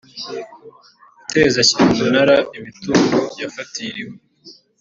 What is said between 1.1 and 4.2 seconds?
Guteza cyamunara imitungo yafatiriwe